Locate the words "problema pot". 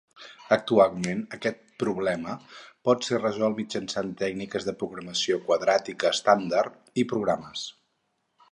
1.83-3.05